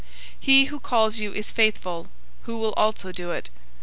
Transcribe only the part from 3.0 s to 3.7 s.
do it.